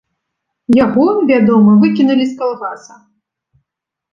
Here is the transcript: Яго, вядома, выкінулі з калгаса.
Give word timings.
Яго, 0.85 1.03
вядома, 1.31 1.75
выкінулі 1.83 2.25
з 2.31 2.35
калгаса. 2.41 2.95